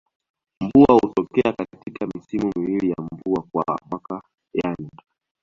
[0.61, 4.21] Mvua hutokea katika misimu miwili ya mvua kwa mwaka
[4.53, 4.89] yani